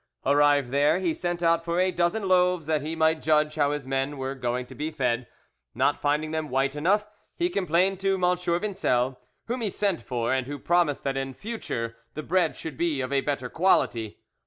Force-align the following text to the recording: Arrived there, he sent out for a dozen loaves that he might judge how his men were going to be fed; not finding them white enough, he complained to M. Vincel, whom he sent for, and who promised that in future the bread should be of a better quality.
Arrived 0.25 0.71
there, 0.71 0.97
he 0.97 1.13
sent 1.13 1.43
out 1.43 1.63
for 1.63 1.79
a 1.79 1.91
dozen 1.91 2.27
loaves 2.27 2.65
that 2.65 2.81
he 2.81 2.95
might 2.95 3.21
judge 3.21 3.53
how 3.53 3.69
his 3.69 3.85
men 3.85 4.17
were 4.17 4.33
going 4.33 4.65
to 4.65 4.73
be 4.73 4.89
fed; 4.89 5.27
not 5.75 6.01
finding 6.01 6.31
them 6.31 6.49
white 6.49 6.75
enough, 6.75 7.05
he 7.35 7.51
complained 7.51 7.99
to 7.99 8.15
M. 8.15 8.21
Vincel, 8.35 9.17
whom 9.45 9.61
he 9.61 9.69
sent 9.69 10.01
for, 10.01 10.33
and 10.33 10.47
who 10.47 10.57
promised 10.57 11.03
that 11.03 11.17
in 11.17 11.35
future 11.35 11.97
the 12.15 12.23
bread 12.23 12.57
should 12.57 12.77
be 12.77 12.99
of 12.99 13.13
a 13.13 13.21
better 13.21 13.47
quality. 13.47 14.17